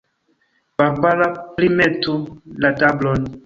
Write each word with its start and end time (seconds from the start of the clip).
Barbara, 0.79 1.27
primetu 1.61 2.15
la 2.61 2.69
tablon. 2.83 3.21